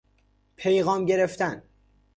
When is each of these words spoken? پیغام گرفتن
پیغام 0.55 1.05
گرفتن 1.05 1.63